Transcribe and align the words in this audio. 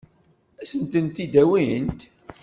Ad 0.61 0.67
sent-tent-id-awint? 0.69 2.01